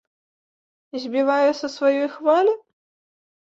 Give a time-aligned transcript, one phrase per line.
[1.03, 2.53] Збівае са сваёй хвалі?